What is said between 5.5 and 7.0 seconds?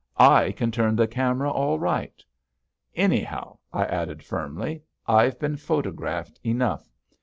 photographed enough.